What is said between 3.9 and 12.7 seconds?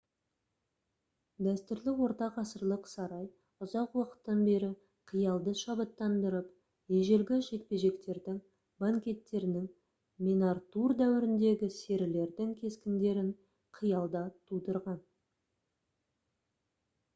уақыттан бері қиялды шабыттандырып ежелгі жекпе-жектердің банкеттерінің мен артур дәуіріндегі серілердің